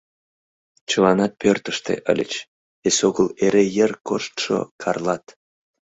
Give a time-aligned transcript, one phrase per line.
[0.89, 2.33] Чыланат пӧртыштӧ ыльыч,
[2.87, 5.25] эсогыл эре йыр коштшо Карлат.